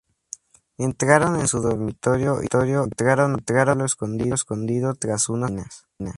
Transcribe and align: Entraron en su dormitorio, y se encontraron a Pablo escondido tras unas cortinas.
Entraron 0.79 1.39
en 1.39 1.47
su 1.47 1.61
dormitorio, 1.61 2.41
y 2.41 2.47
se 2.51 2.57
encontraron 2.57 3.33
a 3.33 3.37
Pablo 3.37 3.85
escondido 3.85 4.95
tras 4.95 5.29
unas 5.29 5.51
cortinas. 5.51 5.85